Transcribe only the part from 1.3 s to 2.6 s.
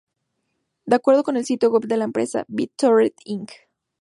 el sitio web de la empresa,